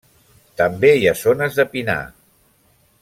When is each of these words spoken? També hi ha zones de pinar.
També 0.61 0.89
hi 1.01 1.05
ha 1.11 1.15
zones 1.19 1.59
de 1.61 1.67
pinar. 1.75 2.01